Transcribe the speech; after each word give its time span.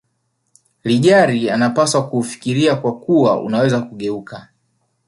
lijari 0.83 1.49
anapaswa 1.49 2.07
kuufikiria 2.09 2.75
kwa 2.75 2.99
kuwa 2.99 3.41
unaweza 3.41 3.81
kugeuka 3.81 4.47